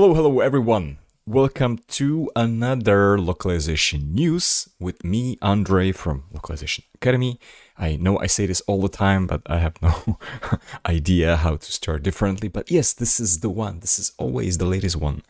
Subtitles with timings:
[0.00, 0.98] Hello, hello, everyone.
[1.26, 7.40] Welcome to another localization news with me, Andre from Localization Academy.
[7.76, 10.20] I know I say this all the time, but I have no
[10.86, 12.46] idea how to start differently.
[12.46, 13.80] But yes, this is the one.
[13.80, 15.22] This is always the latest one.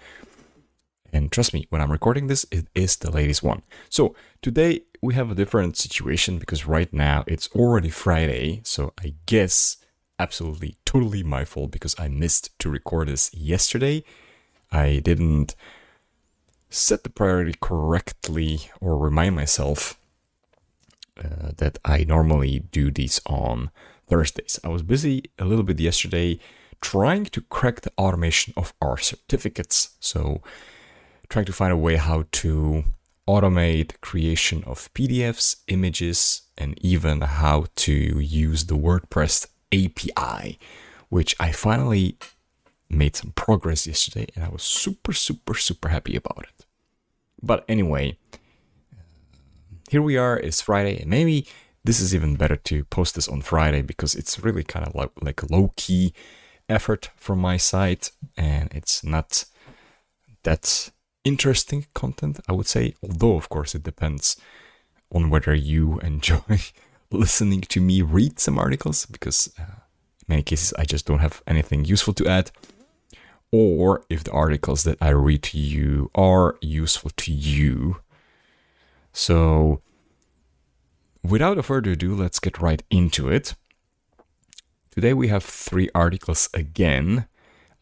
[1.14, 3.62] And trust me, when I'm recording this, it is the latest one.
[3.88, 8.60] So today we have a different situation because right now it's already Friday.
[8.64, 9.78] So I guess
[10.18, 14.04] absolutely totally my fault because I missed to record this yesterday.
[14.70, 15.54] I didn't
[16.70, 19.98] set the priority correctly or remind myself
[21.18, 23.70] uh, that I normally do these on
[24.06, 24.58] Thursdays.
[24.62, 26.38] I was busy a little bit yesterday
[26.80, 29.96] trying to crack the automation of our certificates.
[30.00, 30.42] So,
[31.28, 32.84] trying to find a way how to
[33.26, 40.58] automate creation of PDFs, images, and even how to use the WordPress API,
[41.10, 42.16] which I finally
[42.90, 46.66] made some progress yesterday and I was super, super, super happy about it.
[47.42, 48.18] But anyway,
[49.90, 51.46] here we are, it's Friday, and maybe
[51.84, 55.10] this is even better to post this on Friday because it's really kind of like,
[55.22, 56.12] like low key
[56.68, 59.44] effort from my side and it's not
[60.42, 60.90] that
[61.24, 62.94] interesting content, I would say.
[63.02, 64.36] Although, of course, it depends
[65.12, 66.58] on whether you enjoy
[67.10, 69.80] listening to me read some articles because uh,
[70.26, 72.50] many cases I just don't have anything useful to add
[73.50, 78.00] or if the articles that I read to you are useful to you.
[79.12, 79.82] So,
[81.22, 83.54] without further ado, let's get right into it.
[84.90, 87.26] Today we have three articles again.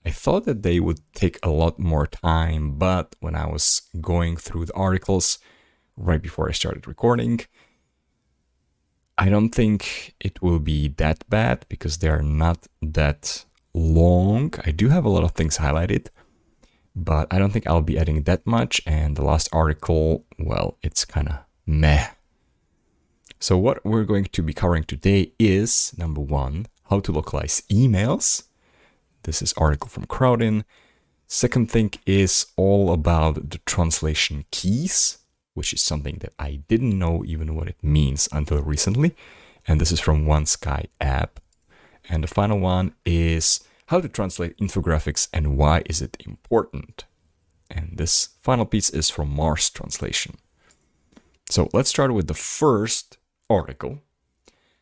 [0.04, 4.36] I thought that they would take a lot more time, but when I was going
[4.36, 5.38] through the articles
[5.96, 7.40] right before I started recording,
[9.18, 13.46] I don't think it will be that bad because they are not that
[13.76, 14.54] long.
[14.64, 16.08] I do have a lot of things highlighted,
[16.96, 18.80] but I don't think I'll be adding that much.
[18.86, 22.08] And the last article, well, it's kind of meh.
[23.38, 28.44] So, what we're going to be covering today is number one, how to localize emails.
[29.24, 30.64] This is article from Crowdin.
[31.26, 35.18] Second thing is all about the translation keys,
[35.54, 39.14] which is something that I didn't know even what it means until recently.
[39.68, 41.40] And this is from OneSky app.
[42.08, 47.04] And the final one is how to translate infographics and why is it important.
[47.70, 50.36] And this final piece is from Mars Translation.
[51.50, 54.00] So let's start with the first article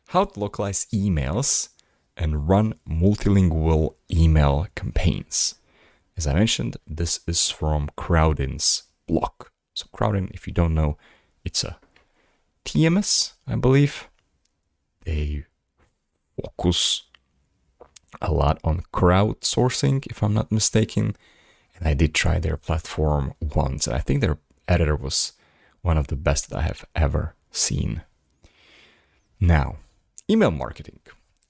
[0.09, 1.69] How to localize emails
[2.17, 5.55] and run multilingual email campaigns.
[6.17, 9.47] As I mentioned, this is from Crowdin's blog.
[9.73, 10.97] So, Crowdin, if you don't know,
[11.43, 11.77] it's a
[12.63, 14.07] TMS, I believe.
[15.03, 15.45] They
[16.39, 17.03] focus
[18.21, 21.15] a lot on crowdsourcing, if I'm not mistaken.
[21.77, 23.87] And I did try their platform once.
[23.87, 24.37] I think their
[24.67, 25.33] editor was
[25.81, 28.01] one of the best that I have ever seen.
[29.39, 29.77] Now,
[30.29, 30.99] email marketing.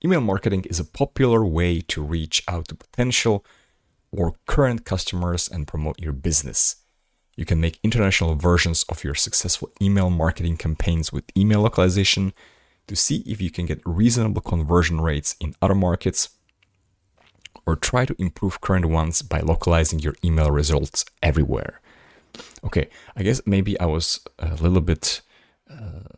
[0.03, 3.45] Email marketing is a popular way to reach out to potential
[4.11, 6.77] or current customers and promote your business.
[7.35, 12.33] You can make international versions of your successful email marketing campaigns with email localization
[12.87, 16.29] to see if you can get reasonable conversion rates in other markets
[17.65, 21.81] or try to improve current ones by localizing your email results everywhere.
[22.63, 25.21] Okay, I guess maybe I was a little bit
[25.69, 26.09] uh,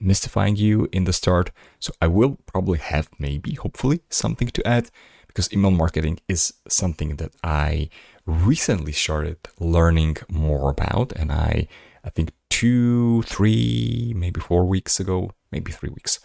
[0.00, 4.90] mystifying you in the start, so I will probably have maybe, hopefully, something to add
[5.26, 7.88] because email marketing is something that I
[8.26, 11.68] recently started learning more about, and I,
[12.04, 16.20] I think two, three, maybe four weeks ago, maybe three weeks,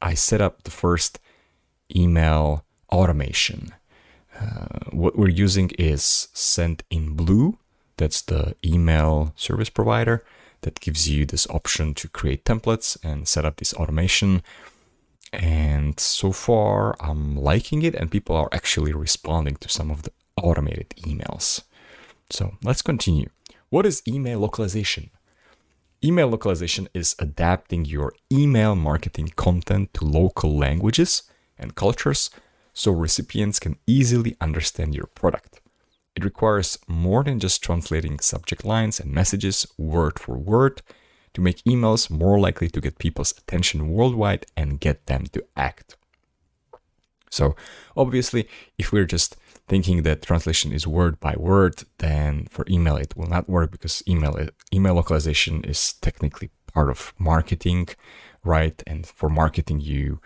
[0.00, 1.18] I set up the first
[1.94, 3.74] email automation.
[4.38, 7.56] Uh, what we're using is Sendinblue.
[7.96, 10.24] That's the email service provider
[10.62, 14.42] that gives you this option to create templates and set up this automation.
[15.32, 20.12] And so far, I'm liking it, and people are actually responding to some of the
[20.42, 21.62] automated emails.
[22.30, 23.28] So let's continue.
[23.68, 25.10] What is email localization?
[26.02, 31.22] Email localization is adapting your email marketing content to local languages
[31.58, 32.30] and cultures
[32.74, 35.60] so recipients can easily understand your product.
[36.16, 40.82] It requires more than just translating subject lines and messages word for word
[41.34, 45.96] to make emails more likely to get people's attention worldwide and get them to act.
[47.30, 47.56] So,
[47.96, 48.48] obviously,
[48.78, 49.36] if we're just
[49.66, 54.04] thinking that translation is word by word, then for email it will not work because
[54.06, 57.88] email email localization is technically part of marketing,
[58.44, 58.80] right?
[58.86, 60.20] And for marketing, you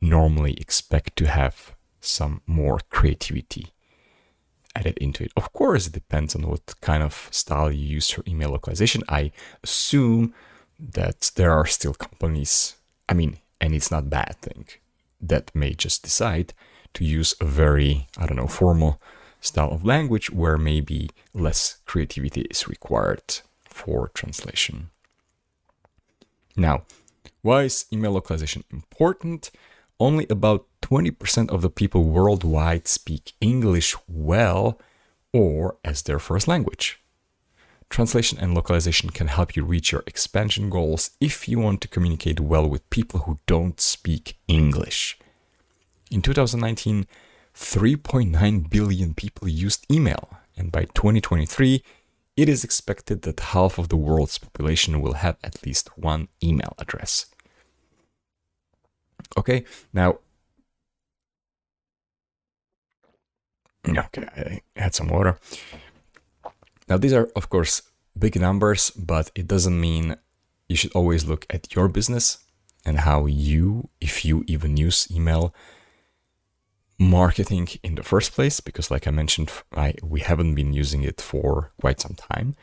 [0.00, 3.72] normally expect to have some more creativity.
[4.74, 5.32] added into it.
[5.36, 9.02] Of course, it depends on what kind of style you use for email localization.
[9.08, 9.32] I
[9.62, 10.34] assume
[10.78, 12.76] that there are still companies,
[13.08, 14.66] I mean, and it's not bad thing,
[15.20, 16.52] that may just decide
[16.94, 19.00] to use a very, I don't know, formal
[19.40, 24.90] style of language where maybe less creativity is required for translation.
[26.56, 26.82] Now,
[27.42, 29.50] why is email localization important?
[29.98, 34.80] Only about 20% of the people worldwide speak English well
[35.32, 37.00] or as their first language.
[37.88, 42.38] Translation and localization can help you reach your expansion goals if you want to communicate
[42.38, 45.18] well with people who don't speak English.
[46.10, 47.06] In 2019,
[47.54, 51.82] 3.9 billion people used email, and by 2023,
[52.36, 56.74] it is expected that half of the world's population will have at least one email
[56.78, 57.26] address.
[59.36, 60.18] Okay, now.
[63.88, 65.38] Okay, I had some water.
[66.88, 67.82] Now, these are, of course,
[68.18, 70.16] big numbers, but it doesn't mean
[70.68, 72.38] you should always look at your business
[72.84, 75.54] and how you, if you even use email,
[77.00, 81.18] marketing in the first place because like i mentioned I, we haven't been using it
[81.18, 82.54] for quite some time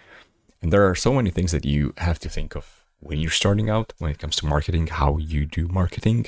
[0.62, 3.68] and there are so many things that you have to think of when you're starting
[3.68, 6.28] out when it comes to marketing how you do marketing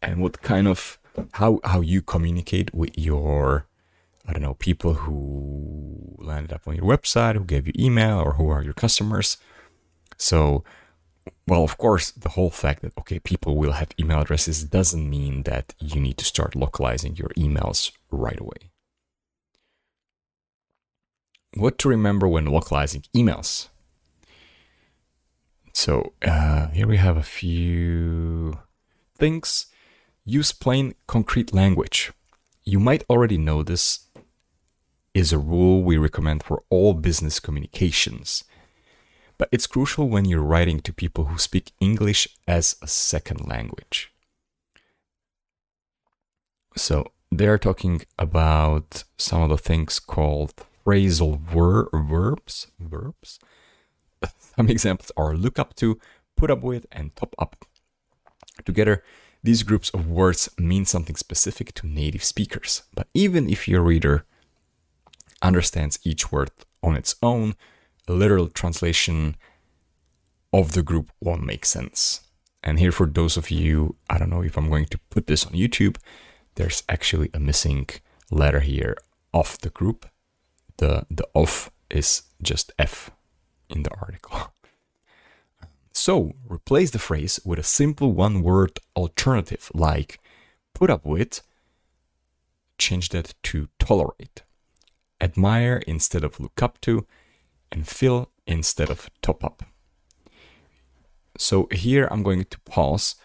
[0.00, 0.98] and what kind of
[1.32, 3.66] how how you communicate with your
[4.26, 8.32] i don't know people who landed up on your website who gave you email or
[8.34, 9.36] who are your customers
[10.16, 10.64] so
[11.48, 15.44] well, of course, the whole fact that, okay, people will have email addresses doesn't mean
[15.44, 18.70] that you need to start localizing your emails right away.
[21.54, 23.68] What to remember when localizing emails?
[25.72, 28.58] So, uh, here we have a few
[29.16, 29.66] things.
[30.24, 32.12] Use plain, concrete language.
[32.64, 34.05] You might already know this
[35.20, 38.44] is a rule we recommend for all business communications
[39.38, 44.12] but it's crucial when you're writing to people who speak English as a second language.
[46.76, 50.54] So they're talking about some of the things called
[50.84, 52.68] phrasal ver- verbs.
[52.78, 53.38] Verbs.
[54.56, 55.98] Some examples are look up to,
[56.36, 57.66] put up with, and top up.
[58.64, 59.02] Together,
[59.42, 62.82] these groups of words mean something specific to native speakers.
[62.94, 64.24] But even if your reader
[65.42, 66.50] understands each word
[66.82, 67.54] on its own,
[68.08, 69.36] a literal translation
[70.52, 72.20] of the group won't make sense.
[72.62, 75.46] And here, for those of you, I don't know if I'm going to put this
[75.46, 75.96] on YouTube,
[76.56, 77.88] there's actually a missing
[78.30, 78.96] letter here
[79.32, 80.06] of the group.
[80.78, 83.10] The, the of is just F
[83.68, 84.52] in the article.
[85.98, 90.20] So replace the phrase with a simple one word alternative like
[90.74, 91.40] put up with,
[92.76, 94.42] change that to tolerate,
[95.20, 97.06] admire instead of look up to,
[97.72, 99.62] and fill instead of top up.
[101.38, 103.16] So here I'm going to pause.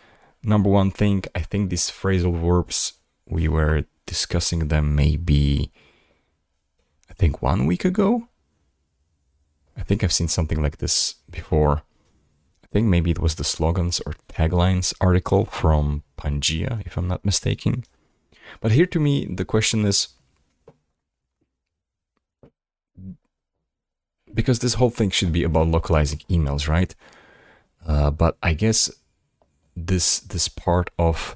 [0.43, 2.93] Number one thing, I think these phrasal verbs,
[3.27, 5.71] we were discussing them maybe,
[7.09, 8.27] I think one week ago.
[9.77, 11.83] I think I've seen something like this before.
[12.63, 17.23] I think maybe it was the slogans or taglines article from Pangea, if I'm not
[17.23, 17.83] mistaken.
[18.59, 20.09] But here to me, the question is
[24.33, 26.93] because this whole thing should be about localizing emails, right?
[27.85, 28.91] Uh, but I guess
[29.75, 31.35] this this part of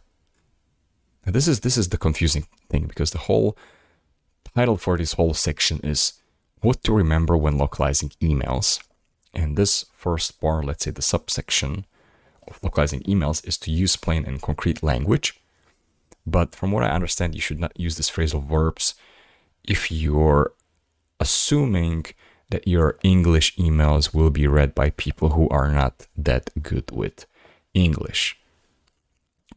[1.25, 3.57] this is this is the confusing thing because the whole
[4.55, 6.13] title for this whole section is
[6.61, 8.81] what to remember when localizing emails.
[9.33, 11.85] And this first part, let's say the subsection
[12.47, 15.39] of localizing emails, is to use plain and concrete language.
[16.25, 18.95] But from what I understand, you should not use this phrasal verbs
[19.63, 20.53] if you're
[21.19, 22.05] assuming
[22.49, 27.25] that your English emails will be read by people who are not that good with
[27.73, 28.37] English.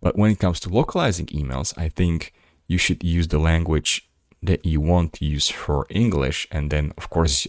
[0.01, 2.33] But when it comes to localizing emails, I think
[2.67, 4.09] you should use the language
[4.43, 6.47] that you want to use for English.
[6.51, 7.47] And then, of course,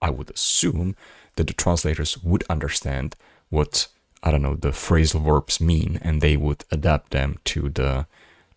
[0.00, 0.94] I would assume
[1.36, 3.16] that the translators would understand
[3.48, 3.88] what,
[4.22, 8.06] I don't know, the phrasal verbs mean and they would adapt them to the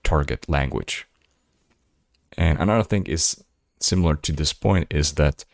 [0.03, 1.07] target language.
[2.37, 3.43] And another thing is
[3.79, 5.45] similar to this point is that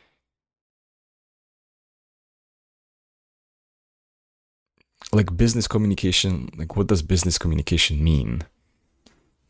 [5.18, 8.32] like business communication, like what does business communication mean?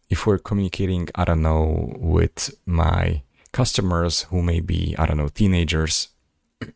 [0.09, 5.27] If we're communicating, I don't know, with my customers who may be, I don't know,
[5.41, 5.93] teenagers,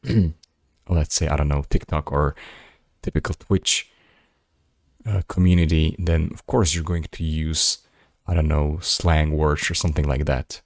[0.98, 2.36] let's say, I don't know, TikTok or
[3.02, 3.90] typical Twitch
[5.10, 7.80] uh, community, then of course you're going to use,
[8.28, 10.62] I don't know, slang words or something like that.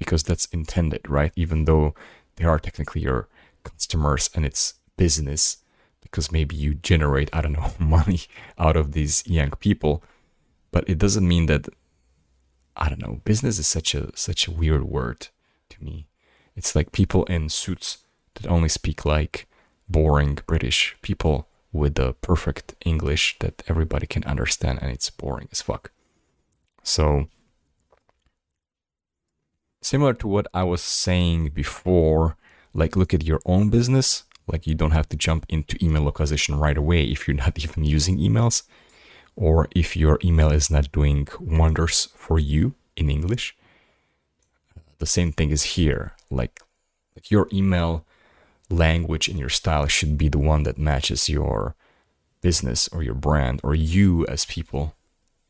[0.00, 1.32] because that's intended, right?
[1.36, 1.94] Even though
[2.36, 3.28] they are technically your
[3.64, 5.58] customers and it's business,
[6.10, 8.20] because maybe you generate, I don't know, money
[8.58, 10.02] out of these young people.
[10.70, 11.68] But it doesn't mean that
[12.76, 15.28] I don't know, business is such a such a weird word
[15.70, 16.06] to me.
[16.56, 17.98] It's like people in suits
[18.34, 19.46] that only speak like
[19.88, 25.62] boring British people with the perfect English that everybody can understand and it's boring as
[25.62, 25.90] fuck.
[26.82, 27.28] So
[29.82, 32.36] similar to what I was saying before,
[32.72, 34.24] like look at your own business.
[34.50, 37.84] Like you don't have to jump into email localization right away if you're not even
[37.84, 38.62] using emails
[39.36, 43.56] or if your email is not doing wonders for you in English.
[44.98, 46.12] The same thing is here.
[46.30, 46.60] Like,
[47.16, 48.04] like your email
[48.68, 51.74] language and your style should be the one that matches your
[52.40, 54.94] business or your brand or you as people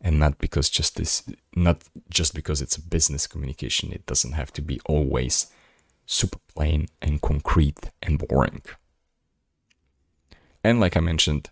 [0.00, 1.22] and not because just this
[1.54, 5.52] not just because it's a business communication it doesn't have to be always
[6.06, 8.62] super plain and concrete and boring
[10.62, 11.50] and like i mentioned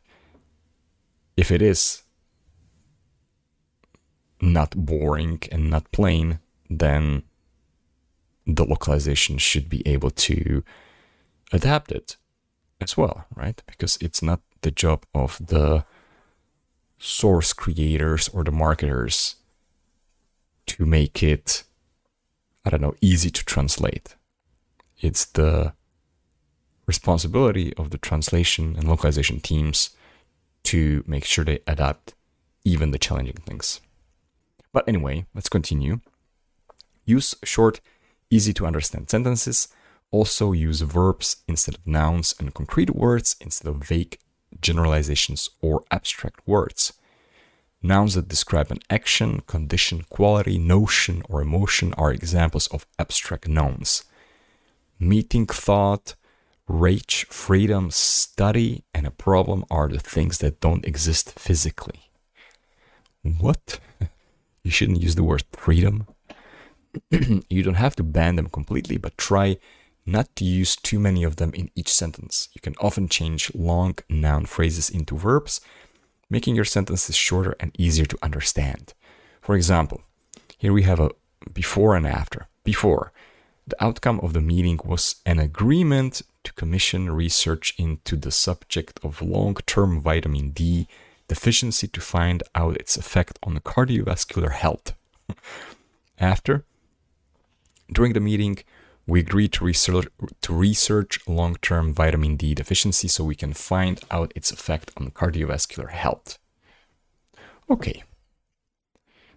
[1.36, 2.02] if it is
[4.40, 6.38] not boring and not plain
[6.70, 7.22] then
[8.46, 10.62] the localization should be able to
[11.52, 12.16] adapt it
[12.80, 15.84] as well right because it's not the job of the
[16.98, 19.36] source creators or the marketers
[20.66, 21.64] to make it,
[22.64, 24.16] I don't know, easy to translate.
[25.00, 25.74] It's the
[26.88, 29.90] responsibility of the translation and localization teams
[30.64, 32.14] to make sure they adapt
[32.64, 33.80] even the challenging things.
[34.72, 36.00] But anyway, let's continue.
[37.04, 37.80] Use short,
[38.30, 39.68] easy to understand sentences.
[40.10, 44.18] Also use verbs instead of nouns and concrete words instead of vague
[44.60, 46.94] generalizations, or abstract words.
[47.82, 54.04] Nouns that describe an action, condition, quality, notion, or emotion are examples of abstract nouns.
[54.98, 56.14] Meeting thought,
[56.68, 62.10] rage, freedom, study, and a problem are the things that don't exist physically.
[63.22, 63.80] What?
[64.64, 66.06] You shouldn't use the word freedom.
[67.10, 69.56] you don't have to ban them completely, but try
[70.04, 72.48] not to use too many of them in each sentence.
[72.52, 75.62] You can often change long noun phrases into verbs,
[76.28, 78.92] making your sentences shorter and easier to understand.
[79.40, 80.02] For example,
[80.58, 81.12] here we have a
[81.54, 82.48] before and after.
[82.64, 83.12] Before,
[83.68, 89.22] the outcome of the meeting was an agreement to commission research into the subject of
[89.22, 90.88] long term vitamin D
[91.28, 94.94] deficiency to find out its effect on cardiovascular health.
[96.18, 96.64] After,
[97.92, 98.58] during the meeting,
[99.06, 100.06] we agreed to research,
[100.42, 105.10] to research long term vitamin D deficiency so we can find out its effect on
[105.10, 106.38] cardiovascular health.
[107.70, 108.02] Okay.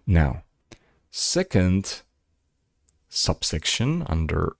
[0.06, 0.42] Now,
[1.10, 2.02] second
[3.12, 4.56] subsection under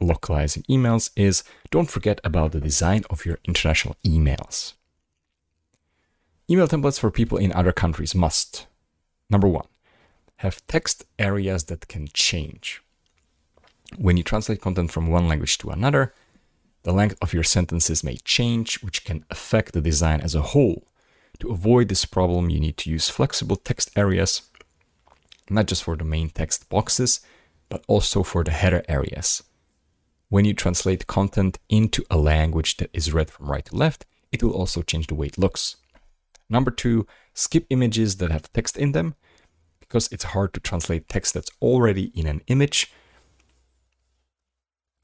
[0.00, 4.74] localizing emails is don't forget about the design of your international emails.
[6.50, 8.66] Email templates for people in other countries must,
[9.30, 9.66] number one,
[10.36, 12.82] have text areas that can change.
[13.96, 16.12] When you translate content from one language to another,
[16.82, 20.86] the length of your sentences may change, which can affect the design as a whole.
[21.38, 24.42] To avoid this problem, you need to use flexible text areas,
[25.48, 27.20] not just for the main text boxes,
[27.68, 29.42] but also for the header areas.
[30.28, 34.42] When you translate content into a language that is read from right to left, it
[34.42, 35.76] will also change the way it looks.
[36.48, 39.14] Number two, skip images that have text in them,
[39.80, 42.92] because it's hard to translate text that's already in an image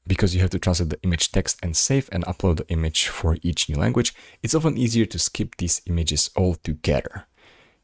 [0.07, 3.37] because you have to translate the image text and save and upload the image for
[3.41, 7.27] each new language, it's often easier to skip these images altogether.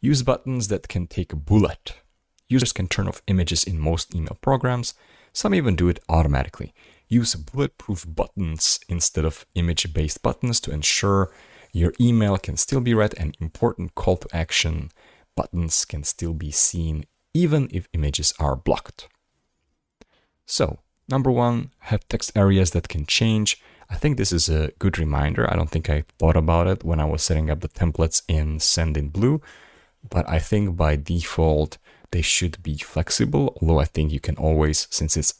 [0.01, 1.93] Use buttons that can take a bullet.
[2.49, 4.93] Users can turn off images in most email programs.
[5.33, 6.73] Some even do it automatically.
[7.07, 11.31] Use bulletproof buttons instead of image based buttons to ensure
[11.73, 14.91] your email can still be read and important call to action
[15.35, 19.07] buttons can still be seen even if images are blocked.
[20.45, 23.61] So, Number one, have text areas that can change.
[23.89, 25.49] I think this is a good reminder.
[25.49, 28.59] I don't think I thought about it when I was setting up the templates in
[28.59, 29.41] Send in Sendinblue,
[30.09, 31.77] but I think by default
[32.11, 33.57] they should be flexible.
[33.61, 35.33] Although I think you can always, since it's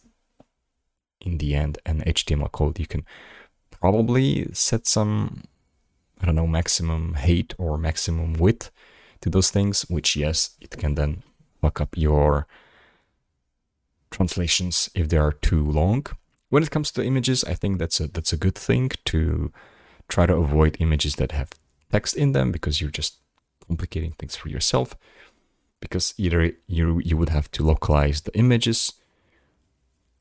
[1.22, 3.06] in the end an HTML code, you can
[3.70, 5.44] probably set some,
[6.22, 8.72] I don't know, maximum height or maximum width
[9.22, 11.24] to those things, which yes, it can then
[11.62, 12.48] fuck up your
[14.12, 16.06] translations if they are too long.
[16.50, 19.52] When it comes to images, I think that's a that's a good thing to
[20.08, 21.50] try to avoid images that have
[21.92, 23.18] text in them because you're just
[23.68, 24.96] complicating things for yourself.
[25.80, 28.94] Because either you you would have to localize the images,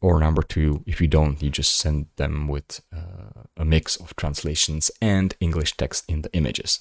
[0.00, 4.14] Or number two, if you don't, you just send them with uh, a mix of
[4.16, 6.78] translations and English text in the images.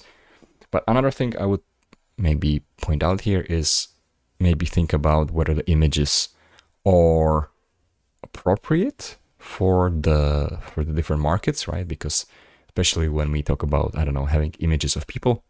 [0.70, 1.62] But another thing I would
[2.18, 3.88] maybe point out here is
[4.38, 6.28] maybe think about whether the images
[6.84, 7.50] are
[8.22, 11.88] appropriate for the for the different markets, right?
[11.88, 12.26] Because
[12.68, 15.42] especially when we talk about I don't know having images of people,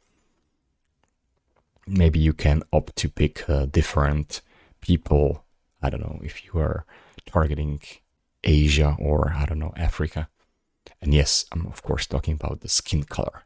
[1.86, 4.40] maybe you can opt to pick uh, different
[4.80, 5.44] people.
[5.82, 6.84] I don't know if you are
[7.26, 7.80] targeting
[8.44, 10.28] Asia or I don't know Africa.
[11.00, 13.42] And yes, I'm of course talking about the skin color.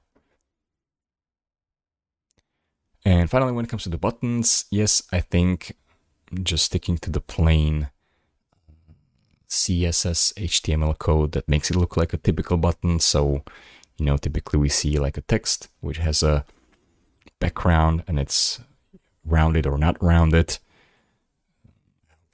[3.04, 5.76] And finally, when it comes to the buttons, yes, I think
[6.42, 7.88] just sticking to the plain
[9.48, 13.00] CSS HTML code that makes it look like a typical button.
[13.00, 13.42] So,
[13.96, 16.44] you know, typically we see like a text which has a
[17.40, 18.60] background and it's
[19.24, 20.58] rounded or not rounded.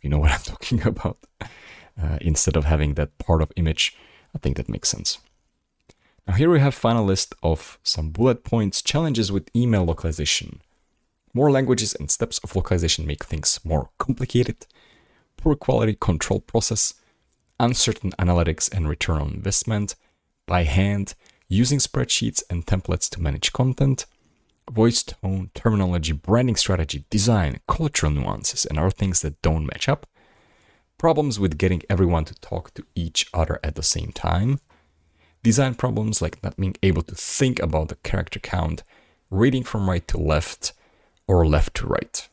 [0.03, 1.19] You know what I'm talking about.
[1.41, 3.97] Uh, instead of having that part of image,
[4.35, 5.19] I think that makes sense.
[6.27, 10.61] Now here we have final list of some bullet points, challenges with email localization.
[11.33, 14.67] More languages and steps of localization make things more complicated.
[15.37, 16.95] Poor quality control process,
[17.61, 19.95] uncertain analytics and return on investment,
[20.47, 21.15] by hand,
[21.49, 24.07] using spreadsheets and templates to manage content,
[24.71, 30.07] voice tone, terminology, branding strategy, design, cultural nuances, and other things that don't match up,
[30.99, 34.61] problems with getting everyone to talk to each other at the same time,
[35.43, 38.83] design problems like not being able to think about the character count,
[39.31, 40.73] reading from right to left,
[41.29, 42.29] or left to right.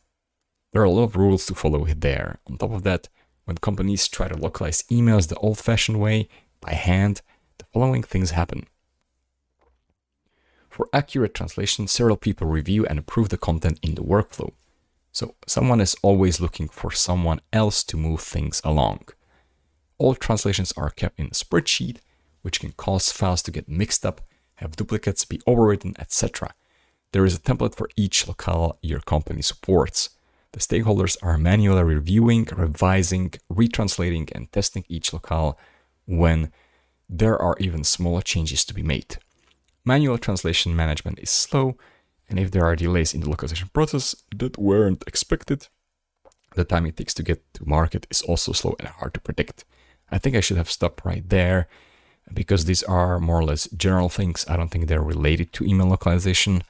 [0.72, 2.40] There are a lot of rules to follow there.
[2.48, 3.10] On top of that,
[3.46, 6.28] when companies try to localize emails the old fashioned way,
[6.62, 7.22] by hand,
[7.58, 8.66] the following things happen.
[10.74, 14.54] For accurate translation, several people review and approve the content in the workflow.
[15.12, 19.10] So someone is always looking for someone else to move things along.
[20.00, 21.98] All translations are kept in a spreadsheet,
[22.42, 24.22] which can cause files to get mixed up,
[24.56, 26.56] have duplicates, be overwritten, etc.
[27.12, 30.10] There is a template for each locale your company supports.
[30.54, 35.56] The stakeholders are manually reviewing, revising, retranslating, and testing each locale
[36.08, 36.52] when
[37.08, 39.20] there are even smaller changes to be made.
[39.86, 41.78] Manual translation management is slow,
[42.30, 45.68] and if there are delays in the localization process that weren't expected,
[46.56, 49.66] the time it takes to get to market is also slow and hard to predict.
[50.10, 51.68] I think I should have stopped right there
[52.34, 54.46] because these are more or less general things.
[54.48, 56.64] I don't think they're related to email localization.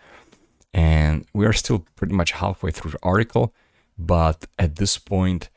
[0.73, 3.54] And we are still pretty much halfway through the article,
[3.97, 5.49] but at this point,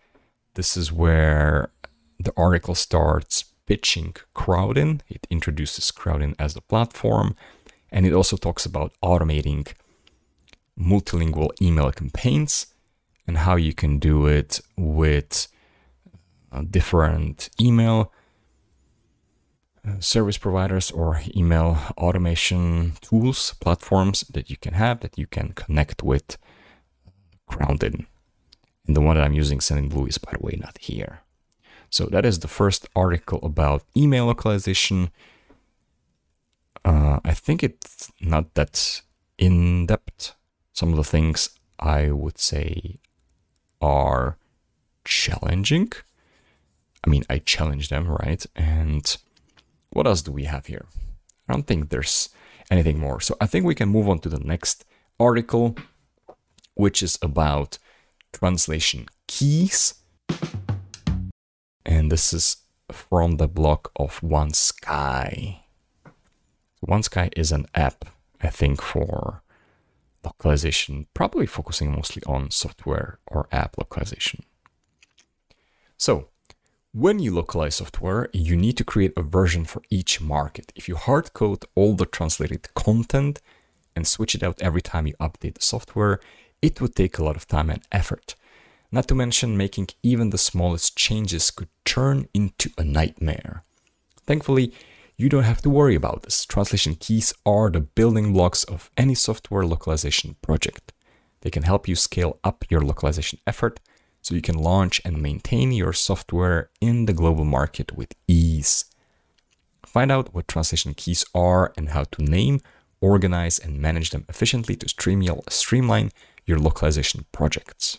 [0.54, 1.70] this is where
[2.18, 5.00] the article starts pitching Crowdin.
[5.08, 7.36] It introduces Crowdin as a platform,
[7.90, 9.66] and it also talks about automating
[10.78, 12.66] multilingual email campaigns
[13.26, 15.48] and how you can do it with
[16.70, 18.12] different email
[19.86, 25.52] uh, service providers or email automation tools, platforms that you can have that you can
[25.52, 26.36] connect with
[27.48, 28.06] Crowdin.
[28.86, 31.20] And the one that I'm using, Sendinblue, is by the way not here.
[31.96, 35.08] So that is the first article about email localization.
[36.84, 39.00] Uh, I think it's not that
[39.38, 40.34] in depth.
[40.74, 42.98] Some of the things I would say
[43.80, 44.36] are
[45.06, 45.90] challenging.
[47.02, 48.44] I mean, I challenge them, right?
[48.54, 49.16] And
[49.88, 50.84] what else do we have here?
[51.48, 52.28] I don't think there's
[52.70, 53.22] anything more.
[53.22, 54.84] So I think we can move on to the next
[55.18, 55.76] article,
[56.74, 57.78] which is about
[58.34, 59.94] translation keys
[61.86, 62.56] and this is
[62.90, 65.60] from the blog of OneSky.
[66.86, 68.04] OneSky is an app,
[68.42, 69.42] I think, for
[70.24, 74.42] localization, probably focusing mostly on software or app localization.
[75.96, 76.28] So,
[76.92, 80.72] when you localize software, you need to create a version for each market.
[80.74, 83.40] If you hard code all the translated content
[83.94, 86.20] and switch it out every time you update the software,
[86.60, 88.34] it would take a lot of time and effort.
[88.90, 93.62] Not to mention, making even the smallest changes could turn into a nightmare.
[94.26, 94.72] Thankfully,
[95.16, 96.44] you don't have to worry about this.
[96.44, 100.92] Translation keys are the building blocks of any software localization project.
[101.40, 103.80] They can help you scale up your localization effort
[104.20, 108.84] so you can launch and maintain your software in the global market with ease.
[109.86, 112.60] Find out what translation keys are and how to name,
[113.00, 114.88] organize, and manage them efficiently to
[115.48, 116.10] streamline
[116.44, 117.98] your localization projects.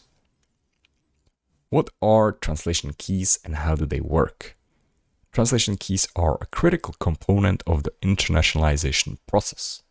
[1.70, 4.56] What are translation keys and how do they work?
[5.34, 9.84] Translation keys are a critical component of the internationalization process.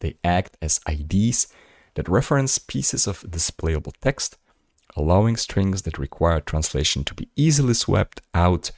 [0.00, 1.48] They act as IDs
[1.94, 4.38] that reference pieces of displayable text,
[4.96, 8.70] allowing strings that require translation to be easily swapped out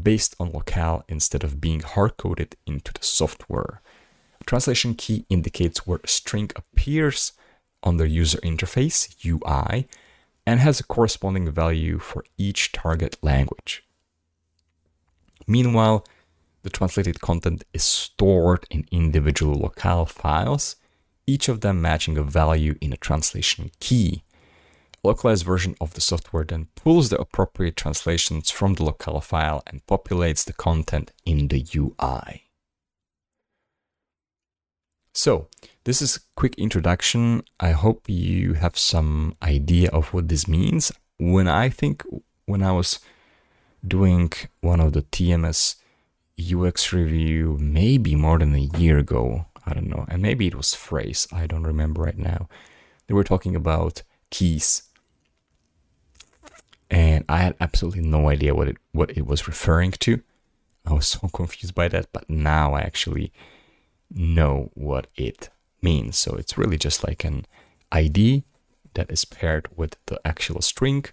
[0.00, 3.82] based on locale instead of being hard coded into the software.
[4.40, 7.32] A translation key indicates where a string appears
[7.82, 9.88] on the user interface, UI,
[10.48, 13.84] and has a corresponding value for each target language.
[15.46, 16.06] Meanwhile,
[16.62, 20.76] the translated content is stored in individual locale files,
[21.26, 24.22] each of them matching a value in a translation key.
[25.04, 29.62] A localized version of the software then pulls the appropriate translations from the locale file
[29.66, 32.48] and populates the content in the UI.
[35.12, 35.48] So,
[35.88, 37.42] this is a quick introduction.
[37.58, 40.92] I hope you have some idea of what this means.
[41.16, 42.04] When I think,
[42.44, 43.00] when I was
[43.86, 45.76] doing one of the TMS
[46.38, 50.74] UX review, maybe more than a year ago, I don't know, and maybe it was
[50.74, 52.50] Phrase, I don't remember right now.
[53.06, 54.82] They were talking about keys.
[56.90, 60.20] And I had absolutely no idea what it what it was referring to.
[60.84, 63.32] I was so confused by that, but now I actually
[64.10, 65.48] know what it
[65.82, 66.18] means.
[66.18, 67.46] So it's really just like an
[67.92, 68.44] ID
[68.94, 71.04] that is paired with the actual string.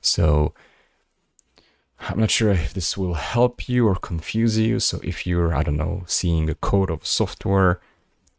[0.00, 0.54] So
[2.00, 4.80] I'm not sure if this will help you or confuse you.
[4.80, 7.80] So if you're, I don't know, seeing a code of software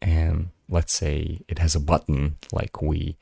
[0.00, 3.16] and let's say it has a button like we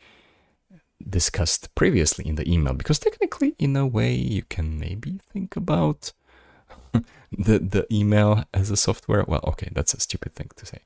[1.08, 6.12] discussed previously in the email, because technically, in a way, you can maybe think about
[6.92, 9.24] the the email as a software.
[9.26, 10.80] Well, okay, that's a stupid thing to say.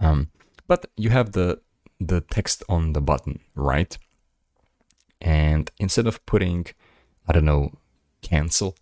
[0.00, 0.30] Um,
[0.68, 1.60] but you have the
[1.98, 3.98] the text on the button, right?
[5.20, 6.66] And instead of putting,
[7.26, 7.72] I don't know,
[8.22, 8.76] cancel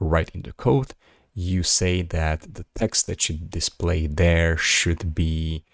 [0.00, 0.94] right in the code,
[1.34, 5.64] you say that the text that should display there should be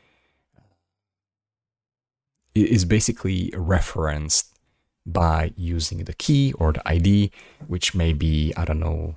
[2.55, 4.59] is basically referenced
[5.07, 7.31] by using the key or the ID,
[7.67, 9.15] which may be I don't know,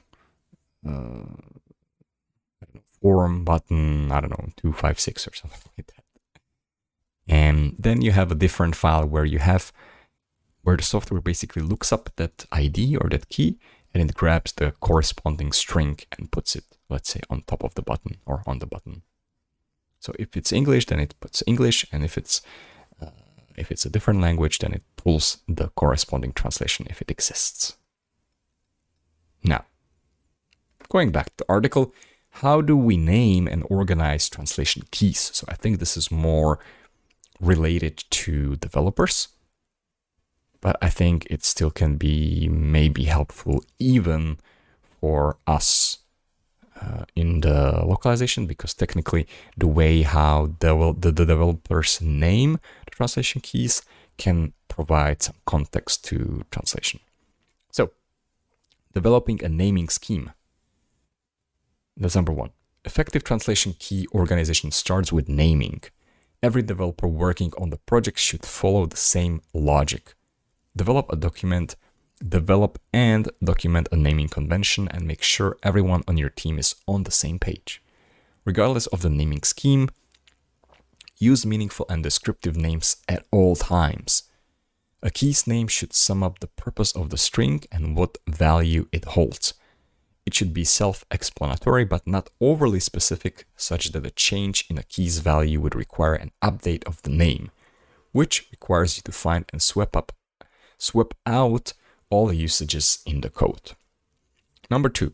[0.88, 1.26] uh,
[3.02, 6.05] forum button I don't know two five six or something like that.
[7.28, 9.72] And then you have a different file where you have
[10.62, 13.60] where the software basically looks up that ID or that key
[13.94, 17.82] and it grabs the corresponding string and puts it, let's say, on top of the
[17.82, 19.04] button or on the button.
[20.00, 22.42] So if it's English, then it puts English, and if it's
[23.02, 23.12] uh,
[23.56, 27.78] if it's a different language, then it pulls the corresponding translation if it exists.
[29.44, 29.66] Now,
[30.90, 31.94] going back to the article,
[32.42, 35.32] how do we name and organize translation keys?
[35.34, 36.60] So I think this is more
[37.39, 39.30] related to developers
[40.65, 44.39] but I think it still can be maybe helpful even
[45.00, 46.00] for us
[46.82, 52.54] uh, in the localization because technically the way how the, the, the developers name
[52.86, 53.84] the translation keys
[54.17, 57.00] can provide some context to translation.
[57.71, 57.91] So,
[58.91, 60.32] developing a naming scheme.
[61.95, 62.50] That's number one.
[62.84, 65.84] Effective translation key organization starts with naming.
[66.43, 70.13] Every developer working on the project should follow the same logic
[70.76, 71.76] develop a document,
[72.28, 77.04] develop and document a naming convention, and make sure everyone on your team is on
[77.04, 77.82] the same page.
[78.43, 79.89] Regardless of the naming scheme,
[81.17, 84.24] use meaningful and descriptive names at all times.
[85.02, 89.06] A key's name should sum up the purpose of the string and what value it
[89.06, 89.54] holds.
[90.26, 94.84] It should be self explanatory but not overly specific, such that a change in a
[94.84, 97.52] key's value would require an update of the name,
[98.12, 100.12] which requires you to find and swap up
[100.78, 101.74] swap out
[102.10, 103.72] all the usages in the code.
[104.70, 105.14] Number two,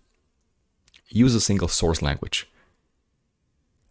[1.10, 2.50] use a single source language.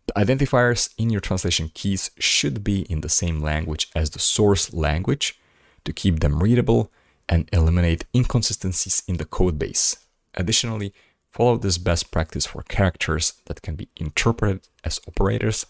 [0.07, 4.73] The identifiers in your translation keys should be in the same language as the source
[4.73, 5.39] language
[5.85, 6.91] to keep them readable
[7.29, 9.97] and eliminate inconsistencies in the code base.
[10.35, 10.93] Additionally,
[11.31, 15.67] follow this best practice for characters that can be interpreted as operators,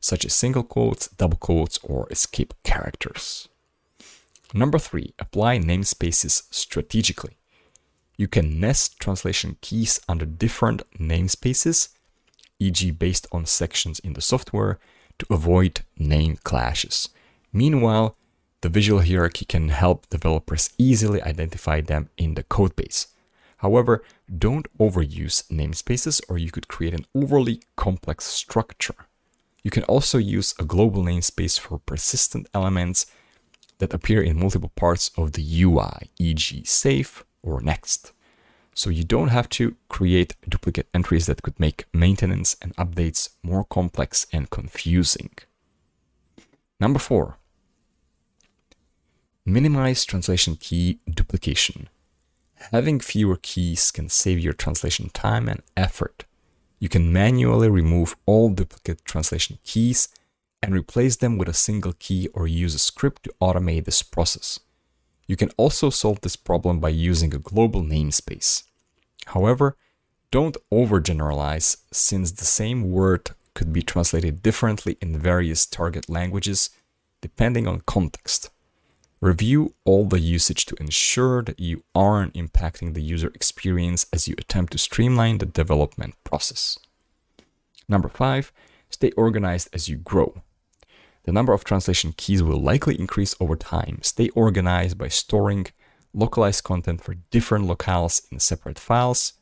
[0.00, 3.48] such as single quotes, double quotes, or escape characters.
[4.54, 7.36] Number three, apply namespaces strategically.
[8.16, 11.88] You can nest translation keys under different namespaces,
[12.58, 14.78] e.g., based on sections in the software,
[15.18, 17.08] to avoid name clashes.
[17.52, 18.16] Meanwhile,
[18.60, 23.06] the visual hierarchy can help developers easily identify them in the codebase.
[23.58, 24.02] However,
[24.36, 29.06] don't overuse namespaces or you could create an overly complex structure.
[29.62, 33.06] You can also use a global namespace for persistent elements
[33.78, 38.12] that appear in multiple parts of the UI, e.g., save or next.
[38.74, 43.64] So you don't have to create duplicate entries that could make maintenance and updates more
[43.64, 45.30] complex and confusing.
[46.80, 47.38] Number four,
[49.48, 51.88] Minimize translation key duplication.
[52.72, 56.24] Having fewer keys can save your translation time and effort.
[56.78, 60.08] You can manually remove all duplicate translation keys
[60.62, 64.60] and replace them with a single key or use a script to automate this process.
[65.26, 68.64] You can also solve this problem by using a global namespace.
[69.26, 69.76] However,
[70.30, 76.70] don't overgeneralize since the same word could be translated differently in various target languages
[77.20, 78.50] depending on context.
[79.20, 84.34] Review all the usage to ensure that you aren't impacting the user experience as you
[84.38, 86.78] attempt to streamline the development process.
[87.88, 88.52] Number five,
[88.90, 90.42] stay organized as you grow.
[91.24, 93.98] The number of translation keys will likely increase over time.
[94.02, 95.66] Stay organized by storing
[96.14, 99.34] localized content for different locales in separate files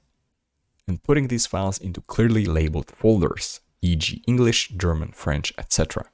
[0.88, 6.06] and putting these files into clearly labeled folders, e.g., English, German, French, etc.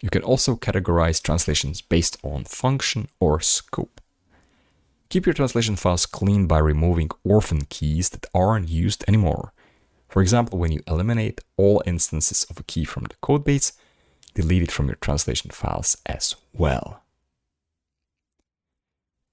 [0.00, 4.00] You can also categorize translations based on function or scope.
[5.10, 9.52] Keep your translation files clean by removing orphan keys that aren't used anymore.
[10.08, 13.72] For example, when you eliminate all instances of a key from the codebase,
[14.34, 17.02] delete it from your translation files as well.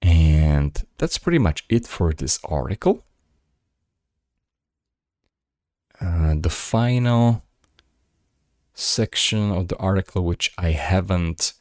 [0.02, 3.04] And that's pretty much it for this article.
[6.00, 7.42] Uh, the final
[8.78, 11.52] section of the article which I haven't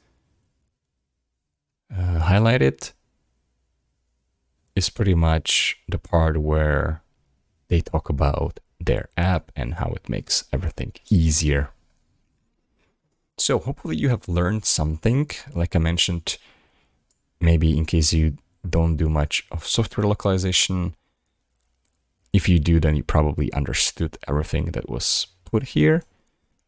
[1.92, 2.94] uh, highlighted
[4.76, 7.02] is pretty much the part where
[7.70, 11.72] they talk about their app and how it makes everything easier.
[13.40, 15.32] So hopefully you have learned something.
[15.56, 16.38] Like I mentioned,
[17.42, 20.96] maybe in case you don't do much of software localization.
[22.32, 26.04] If you do, then you probably understood everything that was put here.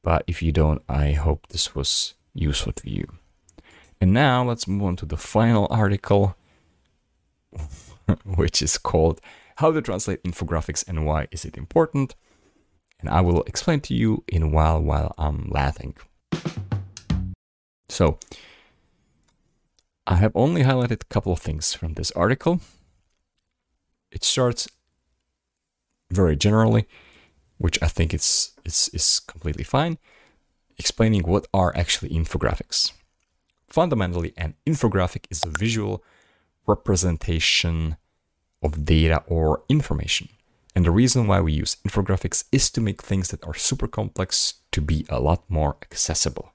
[0.04, 3.06] But if you don't, I hope this was useful to you.
[4.02, 6.36] And now let's move on to the final article,
[8.26, 9.20] which is called
[9.58, 12.16] How to Translate Infographics and Why Is It Important?
[13.00, 15.96] And I will explain to you in a while while I'm laughing.
[17.90, 18.20] So,
[20.08, 22.62] I have only highlighted a couple of things from this article.
[24.12, 24.68] It starts
[26.10, 26.88] very generally,
[27.60, 30.00] which I think is, is, is completely fine,
[30.78, 32.94] explaining what are actually infographics.
[33.68, 36.04] Fundamentally, an infographic is a visual
[36.66, 37.98] representation
[38.64, 40.30] of data or information.
[40.76, 44.56] And the reason why we use infographics is to make things that are super complex
[44.72, 46.54] to be a lot more accessible.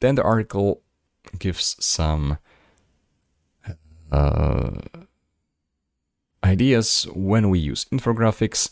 [0.00, 0.82] Then the article
[1.38, 2.38] gives some
[6.60, 8.62] ideas when we use infographics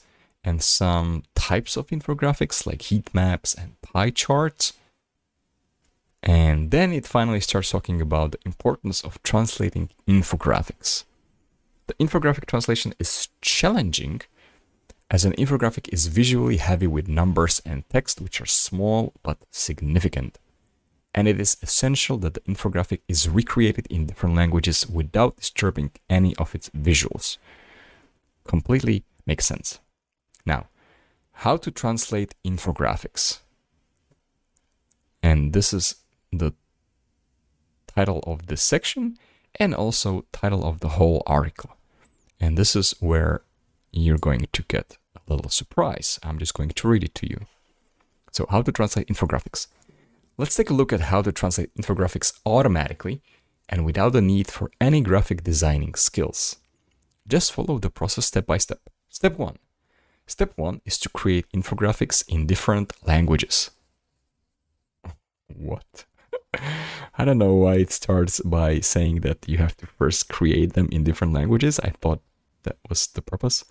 [0.45, 4.75] and some types of infographics like heat maps and pie charts.
[6.23, 11.05] And then it finally starts talking about the importance of translating infographics.
[11.87, 14.21] The infographic translation is challenging
[15.11, 20.39] as an infographic is visually heavy with numbers and text which are small but significant
[21.15, 26.37] and it is essential that the infographic is recreated in different languages without disturbing any
[26.37, 27.39] of its visuals.
[28.49, 29.79] Completely makes sense.
[30.45, 30.67] Now,
[31.45, 33.41] how to translate infographics.
[35.23, 35.97] And this is
[36.33, 36.53] the
[37.87, 39.19] title of this section
[39.61, 41.77] and also title of the whole article.
[42.41, 43.43] And this is where
[43.93, 46.19] you're going to get a little surprise.
[46.23, 47.41] I'm just going to read it to you.
[48.33, 49.67] So, how to translate infographics.
[50.39, 53.21] Let's take a look at how to translate infographics automatically
[53.69, 56.57] and without the need for any graphic designing skills.
[57.29, 58.81] Just follow the process step by step.
[59.09, 59.57] Step 1.
[60.27, 63.71] Step 1 is to create infographics in different languages.
[65.47, 66.05] What?
[67.19, 70.89] I don't know why it starts by saying that you have to first create them
[70.91, 71.79] in different languages.
[71.81, 72.21] I thought
[72.63, 73.65] that was the purpose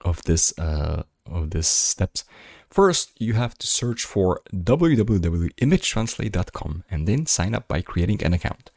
[0.00, 2.24] of this uh, of this steps.
[2.70, 8.70] First, you have to search for www.imagetranslate.com and then sign up by creating an account.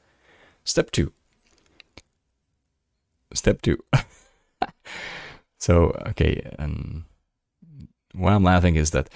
[0.63, 1.12] Step two.
[3.34, 3.84] Step two.
[5.58, 7.04] so, okay, and
[8.13, 9.10] why I'm laughing is that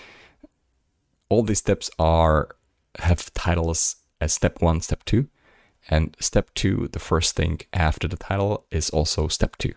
[1.30, 2.56] all these steps are
[3.00, 5.28] have titles as step one, step two,
[5.90, 9.74] and step two, the first thing after the title, is also step two.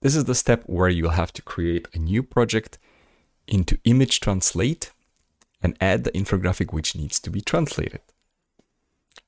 [0.00, 2.78] This is the step where you'll have to create a new project
[3.46, 4.92] into image translate
[5.62, 8.00] and add the infographic which needs to be translated.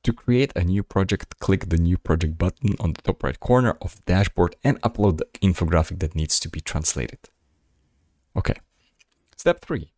[0.04, 3.76] To create a new project, click the new project button on the top right corner
[3.80, 7.20] of the dashboard and upload the infographic that needs to be translated.
[8.36, 8.56] Okay.
[9.36, 9.92] Step 3.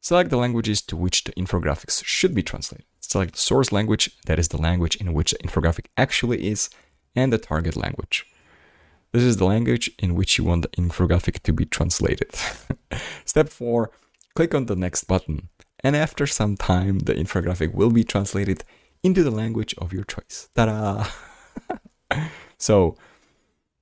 [0.00, 2.86] Select the languages to which the infographics should be translated.
[3.00, 6.70] select the source language, that is the language in which the infographic actually is,
[7.14, 8.26] and the target language.
[9.12, 12.34] This is the language in which you want the infographic to be translated.
[13.24, 13.90] Step 4
[14.34, 15.48] click on the next button,
[15.84, 18.64] and after some time, the infographic will be translated
[19.04, 20.48] into the language of your choice.
[20.56, 22.18] Ta da!
[22.58, 22.96] so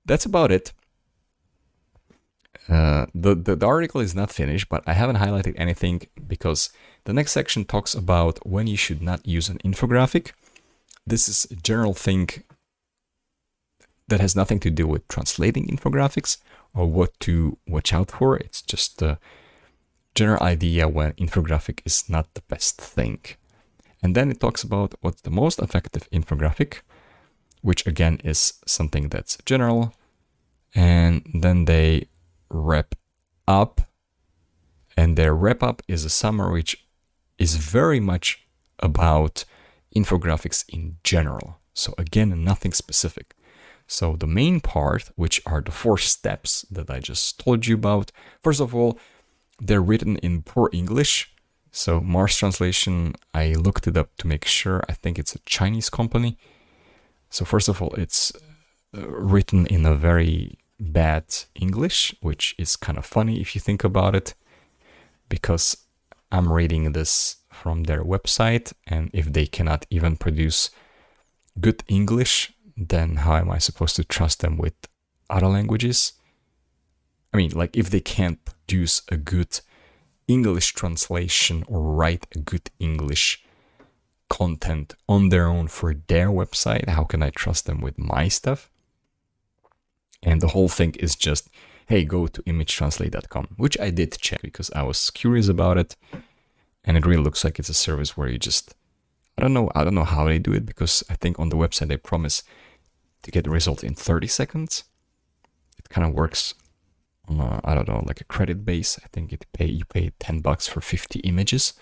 [0.05, 0.73] that's about it.
[2.69, 6.71] Uh, the, the, the article is not finished, but I haven't highlighted anything because
[7.05, 10.33] the next section talks about when you should not use an infographic.
[11.07, 12.29] This is a general thing
[14.09, 16.39] that has nothing to do with translating infographics
[16.75, 18.37] or what to watch out for.
[18.37, 19.19] It's just a
[20.15, 23.21] general idea when infographic is not the best thing.
[24.03, 26.81] And then it talks about what's the most effective infographic,
[27.61, 29.95] which again is something that's general.
[30.75, 32.09] And then they
[32.51, 32.95] wrap
[33.47, 33.83] up,
[34.97, 36.87] and their wrap up is a summary which
[37.39, 38.47] is very much
[38.79, 39.45] about
[39.95, 41.59] infographics in general.
[41.75, 43.35] So, again, nothing specific.
[43.87, 48.13] So, the main part, which are the four steps that I just told you about,
[48.43, 48.99] first of all,
[49.61, 51.32] they're written in poor English.
[51.75, 54.83] So, Mars Translation, I looked it up to make sure.
[54.91, 56.37] I think it's a Chinese company.
[57.31, 58.31] So, first of all, it's
[58.97, 63.85] uh, written in a very bad English, which is kind of funny if you think
[63.85, 64.35] about it,
[65.31, 65.79] because
[66.31, 70.71] I'm reading this from their website, and if they cannot even produce
[71.59, 74.75] good English, then how am I supposed to trust them with
[75.31, 76.13] other languages?
[77.33, 79.61] I mean, like if they can't produce a good
[80.29, 83.45] English translation or write a good English
[84.29, 88.71] content on their own for their website, how can I trust them with my stuff?
[90.23, 91.51] And the whole thing is just,
[91.87, 95.97] hey, go to imagetranslate.com, which I did check because I was curious about it.
[96.85, 98.75] And it really looks like it's a service where you just,
[99.37, 101.57] I don't know, I don't know how they do it because I think on the
[101.57, 102.43] website they promise
[103.23, 104.85] to get the result in 30 seconds.
[105.79, 106.55] It kind of works
[107.29, 108.99] a, I don't know, like a credit base.
[109.05, 111.75] I think it pay you pay 10 bucks for 50 images.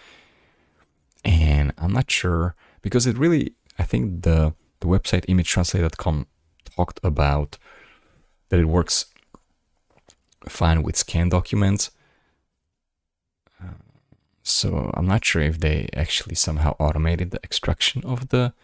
[1.24, 6.26] And I'm not sure because it really, I think the the website imagetranslate.com
[6.74, 7.58] talked about
[8.48, 9.06] that it works
[10.48, 11.90] fine with scan documents.
[13.62, 13.74] Uh,
[14.42, 18.54] so I'm not sure if they actually somehow automated the extraction of the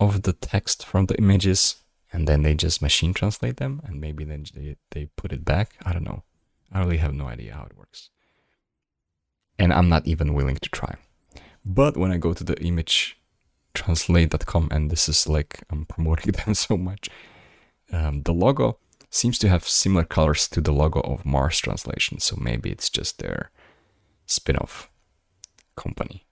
[0.00, 1.76] of the text from the images
[2.12, 5.74] and then they just machine translate them and maybe then they, they put it back.
[5.84, 6.22] I don't know.
[6.72, 8.10] I really have no idea how it works.
[9.58, 10.96] And I'm not even willing to try.
[11.64, 13.18] But when I go to the image
[13.74, 17.08] translate.com and this is like I'm promoting them so much,
[17.92, 18.78] um, the logo
[19.10, 23.18] seems to have similar colors to the logo of Mars Translation, so maybe it's just
[23.18, 23.50] their
[24.26, 24.90] spin-off
[25.76, 26.26] company.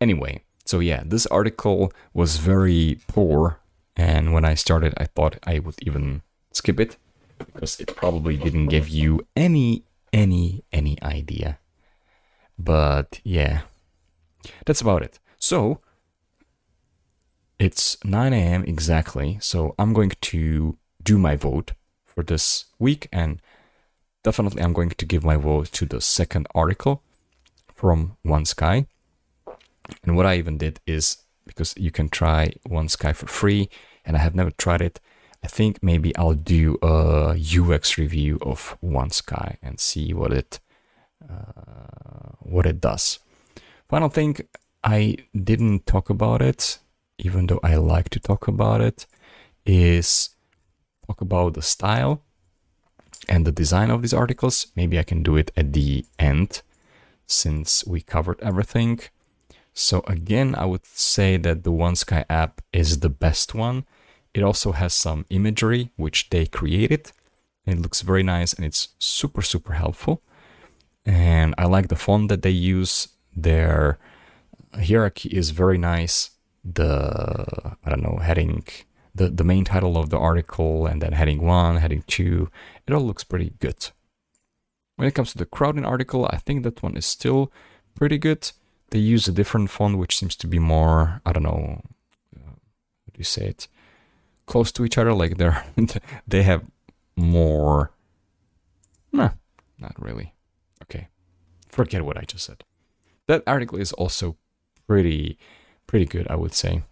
[0.00, 3.60] Anyway, so yeah, this article was very poor,
[3.98, 6.96] and when I started, I thought I would even skip it
[7.38, 9.82] because it probably didn't give you any,
[10.12, 11.58] any, any idea.
[12.56, 13.62] But yeah,
[14.64, 15.18] that's about it.
[15.38, 15.80] So
[17.58, 18.64] it's 9 a.m.
[18.64, 21.72] exactly, so I'm going to do my vote
[22.06, 23.42] for this week, and
[24.22, 27.02] definitely I'm going to give my vote to the second article
[27.74, 28.86] from OneSky.
[30.04, 33.68] And what I even did is because you can try OneSky for free,
[34.04, 35.00] and I have never tried it.
[35.42, 40.60] I think maybe I'll do a UX review of OneSky and see what it
[41.28, 43.18] uh, what it does.
[43.88, 44.36] Final thing,
[44.84, 46.78] I didn't talk about it,
[47.18, 49.06] even though I like to talk about it,
[49.66, 50.30] is
[51.06, 52.22] talk about the style
[53.28, 54.68] and the design of these articles.
[54.76, 56.62] Maybe I can do it at the end
[57.26, 59.00] since we covered everything.
[59.78, 63.84] So again, I would say that the OneSky app is the best one.
[64.34, 67.12] It also has some imagery which they created.
[67.64, 70.20] It looks very nice and it's super super helpful.
[71.06, 73.08] And I like the font that they use.
[73.36, 73.98] Their
[74.74, 76.30] hierarchy is very nice.
[76.64, 78.64] The I don't know heading
[79.14, 82.50] the, the main title of the article and then heading one, heading two,
[82.86, 83.90] it all looks pretty good.
[84.96, 87.52] When it comes to the Crowdin article, I think that one is still
[87.94, 88.50] pretty good.
[88.90, 91.82] They use a different font, which seems to be more, I don't know,
[92.34, 93.68] how do you say it,
[94.46, 95.12] close to each other.
[95.12, 95.64] Like they're
[96.26, 96.64] they have
[97.16, 97.90] more.
[99.12, 99.30] Nah,
[99.78, 100.32] not really.
[100.82, 101.08] Okay,
[101.68, 102.64] forget what I just said.
[103.26, 104.36] That article is also
[104.86, 105.38] pretty,
[105.86, 106.82] pretty good, I would say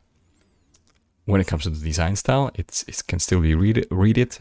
[1.26, 4.40] when it comes to the design style, it's, it can still be read read it,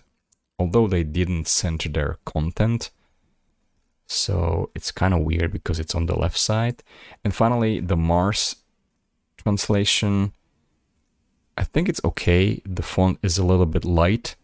[0.58, 2.92] although they didn't center their content.
[4.08, 6.84] So it's kind of weird because it's on the left side.
[7.24, 8.58] And finally, the Mars
[9.38, 10.34] translation,
[11.58, 12.62] I think it's okay.
[12.66, 14.36] The font is a little bit light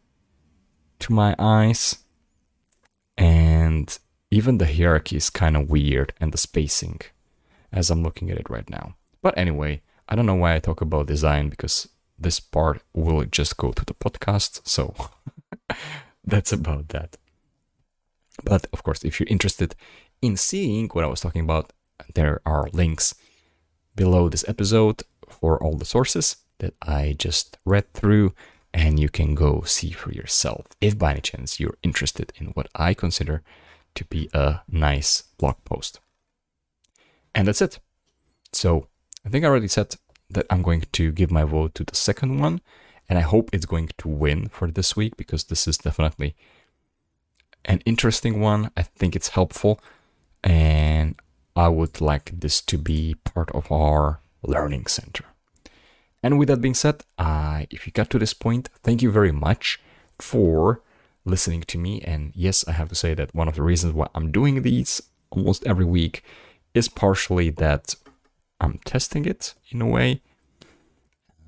[0.99, 1.97] to my eyes.
[3.18, 3.97] And
[4.32, 7.01] even the hierarchy is kind of weird and the spacing
[7.72, 8.95] as I'm looking at it right now.
[9.22, 11.88] But anyway, I don't know why I talk about design because
[12.18, 14.62] this part will just go to the podcast.
[14.68, 14.95] So
[16.26, 17.18] that's about that.
[18.44, 19.76] But of course, if you're interested
[20.22, 21.74] in seeing what I was talking about,
[22.14, 23.14] there are links
[23.96, 28.34] below this episode for all the sources that I just read through,
[28.74, 32.68] and you can go see for yourself if by any chance you're interested in what
[32.76, 33.44] I consider
[33.96, 36.00] to be a nice blog post.
[37.36, 37.80] And that's it.
[38.54, 38.88] So
[39.26, 39.96] I think I already said
[40.30, 42.62] that I'm going to give my vote to the second one,
[43.10, 46.36] and I hope it's going to win for this week because this is definitely
[47.66, 48.72] an interesting one.
[48.76, 49.80] I think it's helpful,
[50.43, 51.16] and
[51.55, 55.26] I would like this to be part of our learning center.
[56.24, 59.32] And with that being said, uh, if you got to this point, thank you very
[59.32, 59.80] much
[60.20, 60.82] for
[61.26, 62.01] listening to me.
[62.01, 65.01] And yes, I have to say that one of the reasons why I'm doing these
[65.32, 66.24] almost every week
[66.74, 67.95] is partially that
[68.59, 70.22] I'm testing it in a way.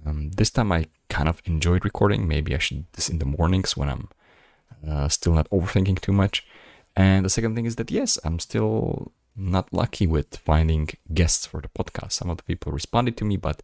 [0.05, 2.28] Um, this time I kind of enjoyed recording.
[2.28, 4.09] Maybe I should do this in the mornings when I'm
[4.88, 6.45] uh, still not overthinking too much.
[6.95, 11.61] And the second thing is that yes, I'm still not lucky with finding guests for
[11.61, 12.13] the podcast.
[12.13, 13.63] Some of the people responded to me, but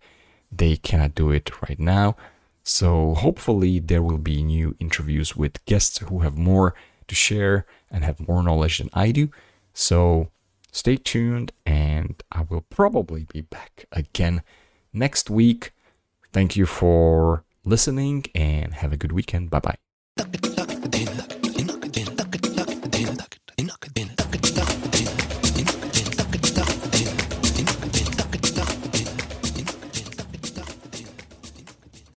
[0.51, 2.16] they cannot do it right now.
[2.64, 6.74] So hopefully there will be new interviews with guests who have more
[7.07, 9.30] to share and have more knowledge than I do.
[9.74, 10.30] So
[10.72, 14.43] stay tuned and I will probably be back again
[14.93, 15.72] next week.
[16.32, 19.49] Thank you for listening and have a good weekend.
[19.49, 20.49] Bye bye.